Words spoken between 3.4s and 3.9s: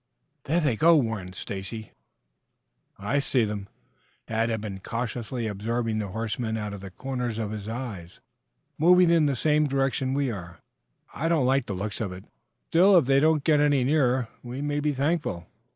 them."